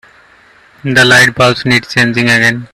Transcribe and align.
The 0.83 1.03
lightbulbs 1.05 1.63
need 1.63 1.87
changing 1.87 2.23
again. 2.27 2.67